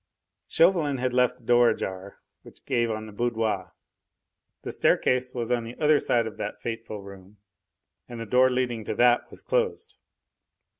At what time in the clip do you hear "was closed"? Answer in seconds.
9.29-9.97